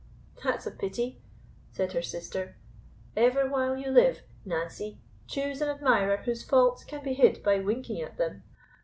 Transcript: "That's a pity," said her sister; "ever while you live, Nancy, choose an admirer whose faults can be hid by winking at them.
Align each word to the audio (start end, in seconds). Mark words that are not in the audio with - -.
"That's 0.43 0.65
a 0.65 0.71
pity," 0.71 1.21
said 1.69 1.93
her 1.93 2.01
sister; 2.01 2.57
"ever 3.15 3.47
while 3.47 3.77
you 3.77 3.91
live, 3.91 4.23
Nancy, 4.43 4.97
choose 5.27 5.61
an 5.61 5.69
admirer 5.69 6.17
whose 6.25 6.41
faults 6.41 6.83
can 6.83 7.03
be 7.03 7.13
hid 7.13 7.43
by 7.43 7.59
winking 7.59 8.01
at 8.01 8.17
them. 8.17 8.41